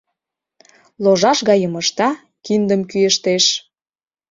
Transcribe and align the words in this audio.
Ложаш 1.03 1.39
гайым 1.49 1.73
ышта, 1.81 2.09
киндым 2.45 2.81
кӱэштеш. 2.89 3.45